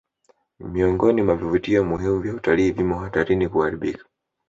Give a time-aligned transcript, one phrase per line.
[0.59, 4.05] Miongoni mwa vivutio muhimu vya utalii vimo hatarini kuharibika